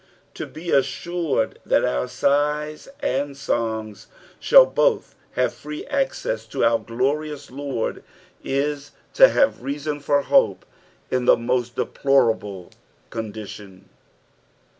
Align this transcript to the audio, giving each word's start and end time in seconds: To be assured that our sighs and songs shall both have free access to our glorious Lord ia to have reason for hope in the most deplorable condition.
To 0.33 0.47
be 0.47 0.71
assured 0.71 1.59
that 1.63 1.85
our 1.85 2.07
sighs 2.07 2.89
and 3.01 3.37
songs 3.37 4.07
shall 4.39 4.65
both 4.65 5.13
have 5.33 5.53
free 5.53 5.85
access 5.85 6.47
to 6.47 6.65
our 6.65 6.79
glorious 6.79 7.51
Lord 7.51 8.03
ia 8.43 8.79
to 9.13 9.29
have 9.29 9.61
reason 9.61 9.99
for 9.99 10.23
hope 10.23 10.65
in 11.11 11.25
the 11.25 11.37
most 11.37 11.75
deplorable 11.75 12.71
condition. 13.11 13.89